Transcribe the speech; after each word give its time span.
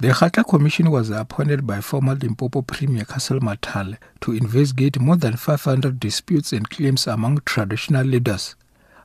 The 0.00 0.08
Kgatla 0.08 0.48
Commission 0.48 0.90
was 0.90 1.10
appointed 1.10 1.66
by 1.66 1.82
former 1.82 2.14
Limpopo 2.14 2.62
Premier 2.62 3.04
Cassel 3.04 3.38
Mathale 3.40 3.98
to 4.22 4.32
investigate 4.32 4.98
more 4.98 5.16
than 5.16 5.36
500 5.36 6.00
disputes 6.00 6.54
and 6.54 6.70
claims 6.70 7.06
among 7.06 7.40
traditional 7.44 8.06
leaders. 8.06 8.54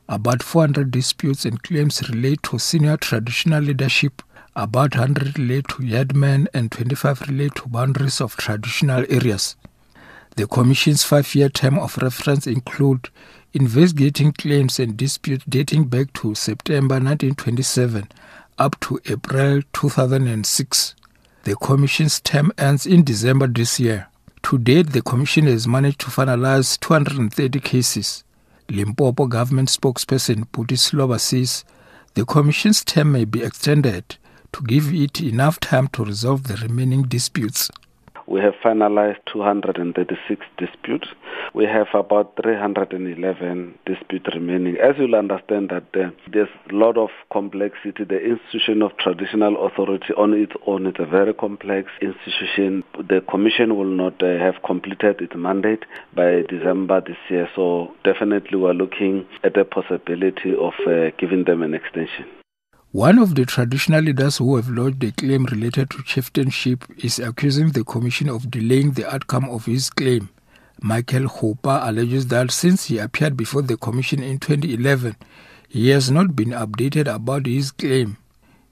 About 0.08 0.42
400 0.42 0.90
disputes 0.90 1.44
and 1.44 1.62
claims 1.62 2.08
relate 2.08 2.42
to 2.44 2.58
senior 2.58 2.96
traditional 2.96 3.62
leadership, 3.62 4.22
about 4.54 4.96
100 4.96 5.38
relate 5.38 5.68
to 5.68 5.82
headmen, 5.82 6.48
and 6.54 6.72
25 6.72 7.28
relate 7.28 7.54
to 7.56 7.68
boundaries 7.68 8.22
of 8.22 8.34
traditional 8.38 9.04
areas. 9.10 9.54
The 10.36 10.46
Commission's 10.46 11.02
five 11.02 11.34
year 11.34 11.50
term 11.50 11.78
of 11.78 11.98
reference 11.98 12.46
include 12.46 13.10
investigating 13.52 14.32
claims 14.32 14.78
and 14.78 14.96
disputes 14.96 15.44
dating 15.46 15.88
back 15.88 16.14
to 16.14 16.34
September 16.34 16.94
1927 16.94 18.08
up 18.58 18.78
to 18.80 18.98
April 19.06 19.60
2006. 19.72 20.94
The 21.44 21.56
Commission's 21.56 22.20
term 22.20 22.52
ends 22.56 22.86
in 22.86 23.04
December 23.04 23.46
this 23.46 23.78
year. 23.78 24.08
To 24.44 24.58
date, 24.58 24.90
the 24.90 25.02
Commission 25.02 25.46
has 25.46 25.68
managed 25.68 26.00
to 26.00 26.06
finalize 26.06 26.78
230 26.80 27.60
cases. 27.60 28.24
Limpopo 28.68 29.26
government 29.26 29.68
spokesperson 29.68 30.48
Phuti 30.52 30.76
Seloba 30.76 31.20
says 31.20 31.64
the 32.14 32.24
Commission's 32.24 32.82
term 32.82 33.12
may 33.12 33.24
be 33.24 33.42
extended 33.42 34.16
to 34.52 34.62
give 34.62 34.92
it 34.92 35.20
enough 35.20 35.60
time 35.60 35.88
to 35.88 36.04
resolve 36.04 36.44
the 36.44 36.56
remaining 36.56 37.02
disputes. 37.02 37.70
We 38.26 38.40
have 38.40 38.54
finalized 38.64 39.18
236 39.32 40.44
disputes. 40.58 41.08
We 41.54 41.64
have 41.64 41.86
about 41.94 42.34
311 42.42 43.78
disputes 43.86 44.26
remaining. 44.34 44.76
As 44.78 44.96
you'll 44.98 45.14
understand 45.14 45.70
that 45.70 45.84
uh, 45.94 46.10
there's 46.32 46.48
a 46.70 46.74
lot 46.74 46.96
of 46.96 47.10
complexity. 47.30 48.04
The 48.04 48.18
institution 48.18 48.82
of 48.82 48.96
traditional 48.98 49.66
authority 49.66 50.12
on 50.16 50.34
its 50.34 50.52
own 50.66 50.86
is 50.86 50.94
a 50.98 51.06
very 51.06 51.34
complex 51.34 51.88
institution. 52.02 52.82
The 52.96 53.22
commission 53.30 53.76
will 53.76 53.84
not 53.84 54.20
uh, 54.22 54.38
have 54.38 54.62
completed 54.64 55.20
its 55.20 55.34
mandate 55.36 55.84
by 56.14 56.42
December 56.48 57.00
this 57.00 57.18
year. 57.30 57.48
So 57.54 57.94
definitely 58.04 58.58
we're 58.58 58.72
looking 58.72 59.26
at 59.44 59.54
the 59.54 59.64
possibility 59.64 60.54
of 60.58 60.74
uh, 60.86 61.10
giving 61.18 61.44
them 61.44 61.62
an 61.62 61.74
extension. 61.74 62.26
One 62.96 63.18
of 63.18 63.34
the 63.34 63.44
traditional 63.44 64.00
leaders 64.00 64.38
who 64.38 64.56
have 64.56 64.70
lodged 64.70 65.04
a 65.04 65.12
claim 65.12 65.44
related 65.44 65.90
to 65.90 66.02
chieftainship 66.02 66.82
is 66.96 67.18
accusing 67.18 67.72
the 67.72 67.84
commission 67.84 68.30
of 68.30 68.50
delaying 68.50 68.92
the 68.92 69.06
outcome 69.14 69.44
of 69.50 69.66
his 69.66 69.90
claim. 69.90 70.30
Michael 70.80 71.28
Hooper 71.28 71.78
alleges 71.82 72.28
that 72.28 72.50
since 72.50 72.86
he 72.86 72.96
appeared 72.96 73.36
before 73.36 73.60
the 73.60 73.76
commission 73.76 74.22
in 74.22 74.38
2011, 74.38 75.14
he 75.68 75.90
has 75.90 76.10
not 76.10 76.34
been 76.34 76.52
updated 76.52 77.06
about 77.14 77.44
his 77.44 77.70
claim. 77.70 78.16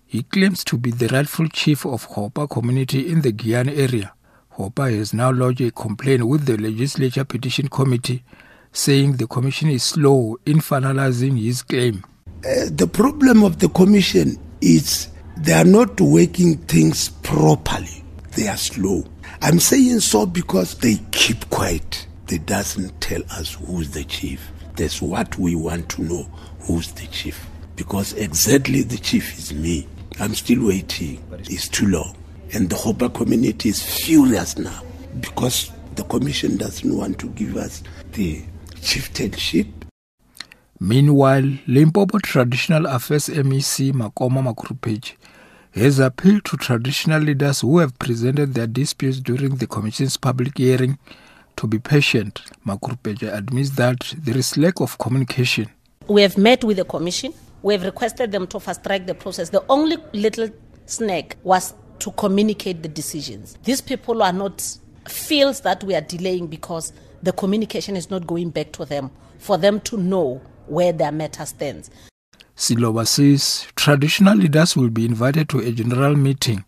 He 0.07 0.23
claims 0.23 0.65
to 0.65 0.79
be 0.79 0.91
the 0.91 1.09
rightful 1.09 1.49
chief 1.49 1.85
of 1.85 2.05
Hooper 2.05 2.47
community 2.47 3.13
in 3.13 3.21
the 3.21 3.31
Giyani 3.35 3.77
area. 3.77 4.15
Hooper 4.53 4.89
has 4.89 5.13
now 5.13 5.33
lodged 5.33 5.61
a 5.61 5.71
complaint 5.71 6.27
with 6.27 6.47
the 6.47 6.57
Legislature 6.57 7.25
Petition 7.25 7.69
Committee, 7.69 8.25
saying 8.73 9.17
the 9.19 9.27
commission 9.27 9.69
is 9.69 9.83
slow 9.83 10.39
in 10.47 10.61
finalizing 10.61 11.39
his 11.39 11.61
claim. 11.61 12.03
Uh, 12.47 12.67
the 12.71 12.87
problem 12.87 13.43
of 13.43 13.59
the 13.59 13.69
commission 13.71 14.39
is 14.61 15.09
they 15.39 15.55
are 15.55 15.65
not 15.65 15.99
working 15.99 16.59
things 16.59 17.09
properly. 17.23 18.05
They 18.37 18.49
are 18.49 18.57
slow. 18.59 19.03
I'm 19.41 19.59
saying 19.59 20.01
so 20.01 20.27
because 20.27 20.77
they 20.79 20.97
keep 21.11 21.49
quiet. 21.49 22.07
They 22.27 22.37
doesn't 22.37 23.01
tell 23.01 23.23
us 23.31 23.55
who's 23.55 23.93
the 23.93 24.05
chief. 24.05 24.47
That's 24.77 25.01
what 25.01 25.39
we 25.39 25.55
want 25.55 25.89
to 25.91 26.03
know. 26.03 26.25
Who's 26.61 26.93
the 26.93 27.07
chief? 27.07 27.47
Because 27.77 28.13
exactly 28.13 28.83
the 28.83 28.99
chief 28.99 29.39
is 29.39 29.55
me. 29.55 29.89
I'm 30.21 30.35
still 30.35 30.67
waiting. 30.67 31.25
It's 31.45 31.69
too 31.69 31.87
long. 31.87 32.15
And 32.53 32.69
the 32.69 32.77
Hooper 32.77 33.09
community 33.09 33.71
is 33.71 33.83
furious 33.83 34.59
now 34.59 34.83
because 35.21 35.73
the 35.95 36.05
commission 36.05 36.59
doesn't 36.59 36.95
want 36.95 37.19
to 37.21 37.29
give 37.29 37.57
us 37.57 37.83
the 38.13 38.43
chieftainship 38.83 39.67
Meanwhile, 40.81 41.59
Limpopo 41.69 42.19
Traditional 42.19 42.87
Affairs 42.87 43.29
MEC 43.29 43.93
Makoma 43.93 44.43
Makhurupetje 44.43 45.13
has 45.73 46.01
appealed 46.01 46.45
to 46.45 46.57
traditional 46.57 47.21
leaders 47.21 47.61
who 47.61 47.79
have 47.79 47.97
presented 47.99 48.55
their 48.55 48.67
disputes 48.67 49.21
during 49.21 49.57
the 49.57 49.67
Commission's 49.69 50.17
public 50.17 50.59
hearing 50.59 50.99
to 51.57 51.69
be 51.69 51.79
patient. 51.79 52.43
Makhurupetje 52.67 53.33
admits 53.33 53.71
that 53.71 54.15
there 54.19 54.37
is 54.37 54.57
lack 54.57 54.81
of 54.81 54.99
communication. 54.99 55.69
We 56.09 56.23
have 56.23 56.37
met 56.37 56.65
with 56.65 56.79
the 56.79 56.85
Commission. 56.85 57.33
We 57.63 57.75
have 57.75 57.85
requested 57.85 58.33
them 58.33 58.47
to 58.49 58.59
fast 58.59 58.83
track 58.83 59.07
the 59.07 59.15
process. 59.15 59.51
The 59.51 59.65
only 59.69 59.97
little 60.13 60.49
snag 60.87 61.37
was 61.45 61.73
to 62.01 62.11
communicate 62.13 62.83
the 62.83 62.89
decisions. 62.89 63.57
These 63.63 63.81
people 63.81 64.23
are 64.23 64.33
not 64.33 64.77
feels 65.09 65.61
that 65.61 65.85
we 65.85 65.95
are 65.95 66.01
delaying 66.01 66.49
because 66.49 66.93
the 67.23 67.33
communication 67.33 67.97
is 67.97 68.11
not 68.11 68.27
going 68.27 68.51
back 68.51 68.73
to 68.73 68.85
them 68.85 69.11
for 69.39 69.57
them 69.57 69.81
to 69.81 69.97
know 69.97 70.43
where 70.67 70.93
their 70.93 71.13
matter 71.13 71.47
stands. 71.47 71.91
Seloba 72.57 73.07
says 73.07 73.67
traditional 73.75 74.37
leaders 74.37 74.77
will 74.77 74.91
be 74.91 75.05
invited 75.05 75.49
to 75.49 75.59
a 75.59 75.73
general 75.73 76.15
meeting 76.15 76.65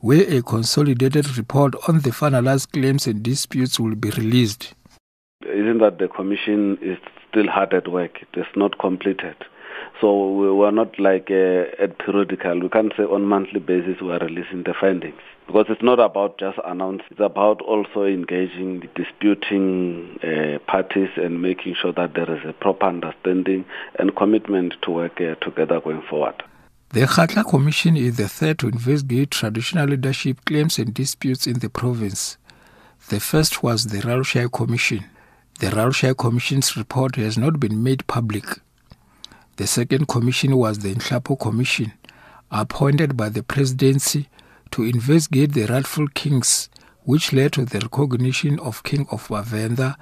where 0.00 0.22
a 0.28 0.42
consolidated 0.42 1.36
report 1.36 1.74
on 1.88 2.00
the 2.00 2.10
finalized 2.10 2.72
claims 2.72 3.06
and 3.06 3.22
disputes 3.22 3.78
will 3.78 3.94
be 3.94 4.10
released. 4.10 4.74
Isn't 5.42 5.78
that 5.78 5.98
the 5.98 6.08
commission 6.08 6.78
is 6.82 6.98
still 7.28 7.48
hard 7.48 7.72
at 7.74 7.88
work? 7.88 8.22
It 8.22 8.38
is 8.38 8.46
not 8.56 8.78
completed. 8.78 9.36
So 10.00 10.32
we 10.32 10.50
were 10.50 10.72
not 10.72 10.98
like 10.98 11.30
uh, 11.30 11.82
at 11.82 11.98
periodical. 11.98 12.60
We 12.60 12.68
can't 12.68 12.92
say 12.96 13.04
on 13.04 13.24
monthly 13.24 13.60
basis 13.60 14.00
we 14.00 14.12
are 14.12 14.18
releasing 14.18 14.62
the 14.64 14.74
findings 14.78 15.20
because 15.46 15.66
it's 15.68 15.82
not 15.82 15.98
about 15.98 16.38
just 16.38 16.58
announcing. 16.64 17.06
It's 17.10 17.20
about 17.20 17.60
also 17.62 18.04
engaging 18.04 18.80
the 18.80 18.88
disputing 18.94 20.18
uh, 20.22 20.58
parties 20.70 21.10
and 21.16 21.42
making 21.42 21.74
sure 21.80 21.92
that 21.92 22.14
there 22.14 22.30
is 22.30 22.42
a 22.48 22.52
proper 22.52 22.86
understanding 22.86 23.64
and 23.98 24.14
commitment 24.14 24.74
to 24.82 24.90
work 24.92 25.20
uh, 25.20 25.34
together 25.44 25.80
going 25.80 26.02
forward. 26.08 26.42
The 26.90 27.00
Kgatla 27.02 27.48
Commission 27.48 27.96
is 27.96 28.16
the 28.16 28.28
third 28.28 28.60
to 28.60 28.68
investigate 28.68 29.32
traditional 29.32 29.86
leadership 29.86 30.44
claims 30.44 30.78
and 30.78 30.94
disputes 30.94 31.46
in 31.46 31.58
the 31.58 31.68
province. 31.68 32.36
The 33.08 33.20
first 33.20 33.62
was 33.62 33.86
the 33.86 33.98
Ralushai 33.98 34.52
Commission. 34.52 35.04
The 35.58 35.68
Ralushai 35.68 36.16
Commission's 36.16 36.76
report 36.76 37.16
has 37.16 37.36
not 37.36 37.58
been 37.58 37.82
made 37.82 38.06
public. 38.06 38.44
The 39.60 39.66
second 39.66 40.08
commission 40.08 40.56
was 40.56 40.78
the 40.78 40.94
Nhlapo 40.94 41.38
Commission, 41.38 41.92
appointed 42.50 43.14
by 43.14 43.28
the 43.28 43.42
presidency 43.42 44.30
to 44.70 44.84
investigate 44.84 45.52
the 45.52 45.66
rightful 45.66 46.08
kings, 46.08 46.70
which 47.04 47.34
led 47.34 47.52
to 47.52 47.66
the 47.66 47.80
recognition 47.80 48.58
of 48.60 48.82
King 48.82 49.06
of 49.10 49.28
Bavenda 49.28 49.96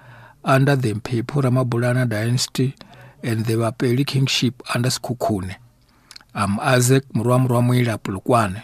under 0.45 0.77
the 0.77 0.95
Mabulana 0.95 2.09
dynasty 2.09 2.77
and 3.25 3.47
the 3.47 3.55
Bapedi 3.55 4.07
kingship 4.07 4.63
under 4.77 4.91
Sekhukhune. 4.91 5.57
I'm 6.33 6.61
Isaac 6.61 7.09
Murwamurwamwila 7.13 7.99
Polokwane. 7.99 8.63